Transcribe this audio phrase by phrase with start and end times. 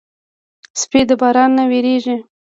[0.81, 2.15] سپي د باران نه وېرېږي.